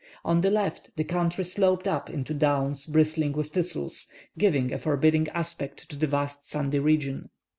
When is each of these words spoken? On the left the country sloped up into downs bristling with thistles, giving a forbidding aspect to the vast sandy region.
On 0.25 0.41
the 0.41 0.49
left 0.49 0.89
the 0.95 1.03
country 1.03 1.43
sloped 1.43 1.87
up 1.87 2.09
into 2.09 2.33
downs 2.33 2.87
bristling 2.87 3.33
with 3.33 3.49
thistles, 3.49 4.07
giving 4.35 4.73
a 4.73 4.79
forbidding 4.79 5.29
aspect 5.29 5.87
to 5.89 5.95
the 5.95 6.07
vast 6.07 6.49
sandy 6.49 6.79
region. 6.79 7.29